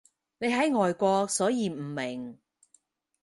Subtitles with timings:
[0.39, 2.39] 你喺外國所以唔明